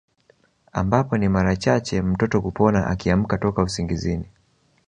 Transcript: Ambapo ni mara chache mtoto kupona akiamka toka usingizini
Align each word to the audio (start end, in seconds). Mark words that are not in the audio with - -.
Ambapo 0.71 1.17
ni 1.17 1.29
mara 1.29 1.55
chache 1.55 2.01
mtoto 2.01 2.41
kupona 2.41 2.87
akiamka 2.87 3.37
toka 3.37 3.63
usingizini 3.63 4.25